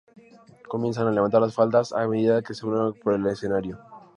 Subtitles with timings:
[0.67, 3.77] Comienzan a levantar las faldas a medida que deambulan por el escenario.